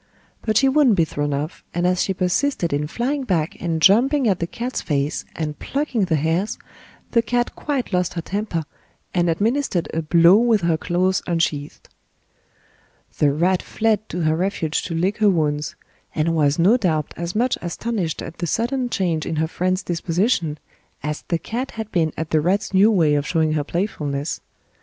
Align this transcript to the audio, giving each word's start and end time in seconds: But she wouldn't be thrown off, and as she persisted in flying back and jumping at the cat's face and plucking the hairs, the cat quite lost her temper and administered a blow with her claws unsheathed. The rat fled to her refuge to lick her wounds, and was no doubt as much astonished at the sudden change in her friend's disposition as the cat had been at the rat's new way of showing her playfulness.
But 0.41 0.57
she 0.57 0.67
wouldn't 0.67 0.95
be 0.95 1.05
thrown 1.05 1.31
off, 1.31 1.63
and 1.75 1.85
as 1.85 2.01
she 2.01 2.11
persisted 2.11 2.73
in 2.73 2.87
flying 2.87 3.23
back 3.23 3.55
and 3.61 3.79
jumping 3.79 4.27
at 4.27 4.39
the 4.39 4.47
cat's 4.47 4.81
face 4.81 5.25
and 5.35 5.59
plucking 5.59 6.05
the 6.05 6.15
hairs, 6.15 6.57
the 7.11 7.21
cat 7.21 7.53
quite 7.55 7.93
lost 7.93 8.15
her 8.15 8.21
temper 8.23 8.63
and 9.13 9.29
administered 9.29 9.87
a 9.93 10.01
blow 10.01 10.37
with 10.37 10.61
her 10.61 10.75
claws 10.75 11.21
unsheathed. 11.27 11.87
The 13.19 13.31
rat 13.31 13.61
fled 13.61 14.09
to 14.09 14.21
her 14.21 14.35
refuge 14.35 14.81
to 14.85 14.95
lick 14.95 15.19
her 15.19 15.29
wounds, 15.29 15.75
and 16.15 16.33
was 16.33 16.57
no 16.57 16.77
doubt 16.77 17.13
as 17.15 17.35
much 17.35 17.55
astonished 17.61 18.23
at 18.23 18.39
the 18.39 18.47
sudden 18.47 18.89
change 18.89 19.27
in 19.27 19.35
her 19.35 19.45
friend's 19.47 19.83
disposition 19.83 20.57
as 21.03 21.21
the 21.27 21.37
cat 21.37 21.69
had 21.77 21.91
been 21.91 22.11
at 22.17 22.31
the 22.31 22.41
rat's 22.41 22.73
new 22.73 22.89
way 22.89 23.13
of 23.13 23.27
showing 23.27 23.53
her 23.53 23.63
playfulness. 23.63 24.41